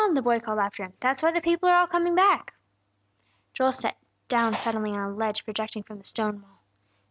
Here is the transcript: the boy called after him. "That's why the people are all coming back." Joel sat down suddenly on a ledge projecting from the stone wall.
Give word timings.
the 0.15 0.21
boy 0.23 0.39
called 0.39 0.57
after 0.57 0.83
him. 0.83 0.93
"That's 0.99 1.21
why 1.21 1.31
the 1.31 1.41
people 1.41 1.69
are 1.69 1.75
all 1.75 1.85
coming 1.85 2.15
back." 2.15 2.55
Joel 3.53 3.71
sat 3.71 3.95
down 4.29 4.55
suddenly 4.55 4.93
on 4.93 5.11
a 5.11 5.13
ledge 5.13 5.45
projecting 5.45 5.83
from 5.83 5.99
the 5.99 6.03
stone 6.03 6.41
wall. 6.41 6.63